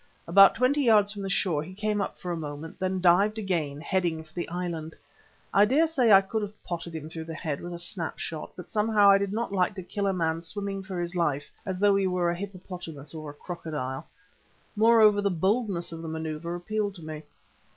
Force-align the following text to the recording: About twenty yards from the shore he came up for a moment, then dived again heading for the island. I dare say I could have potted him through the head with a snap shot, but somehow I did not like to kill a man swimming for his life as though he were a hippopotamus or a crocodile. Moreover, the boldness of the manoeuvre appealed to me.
About 0.27 0.55
twenty 0.55 0.81
yards 0.81 1.11
from 1.11 1.21
the 1.21 1.29
shore 1.29 1.61
he 1.61 1.75
came 1.75 2.01
up 2.01 2.17
for 2.17 2.31
a 2.31 2.35
moment, 2.35 2.79
then 2.79 2.99
dived 2.99 3.37
again 3.37 3.79
heading 3.79 4.23
for 4.23 4.33
the 4.33 4.49
island. 4.49 4.95
I 5.53 5.63
dare 5.65 5.85
say 5.85 6.11
I 6.11 6.21
could 6.21 6.41
have 6.41 6.63
potted 6.63 6.95
him 6.95 7.07
through 7.07 7.25
the 7.25 7.35
head 7.35 7.61
with 7.61 7.71
a 7.71 7.77
snap 7.77 8.17
shot, 8.17 8.49
but 8.55 8.67
somehow 8.71 9.11
I 9.11 9.19
did 9.19 9.31
not 9.31 9.53
like 9.53 9.75
to 9.75 9.83
kill 9.83 10.07
a 10.07 10.11
man 10.11 10.41
swimming 10.41 10.81
for 10.81 10.99
his 10.99 11.15
life 11.15 11.51
as 11.67 11.77
though 11.77 11.95
he 11.95 12.07
were 12.07 12.31
a 12.31 12.35
hippopotamus 12.35 13.13
or 13.13 13.29
a 13.29 13.33
crocodile. 13.35 14.07
Moreover, 14.75 15.21
the 15.21 15.29
boldness 15.29 15.91
of 15.91 16.01
the 16.01 16.07
manoeuvre 16.07 16.55
appealed 16.57 16.95
to 16.95 17.03
me. 17.03 17.21